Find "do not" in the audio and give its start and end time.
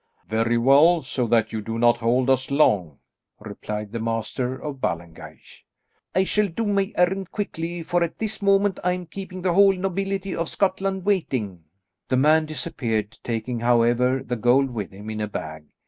1.61-1.99